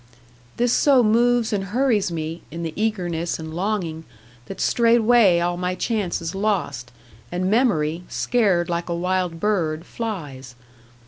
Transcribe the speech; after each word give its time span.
This 0.57 0.73
so 0.73 1.03
moves 1.03 1.53
and 1.53 1.65
hurries 1.65 2.11
me, 2.11 2.41
in 2.49 2.63
the 2.63 2.73
eagerness 2.75 3.37
and 3.37 3.53
longing, 3.53 4.03
that 4.47 4.59
straightway 4.59 5.39
all 5.39 5.57
my 5.57 5.75
chance 5.75 6.23
is 6.23 6.33
lost; 6.33 6.91
and 7.31 7.51
memory, 7.51 8.03
scared 8.09 8.67
like 8.67 8.89
a 8.89 8.95
wild 8.95 9.39
bird, 9.39 9.85
flies. 9.85 10.55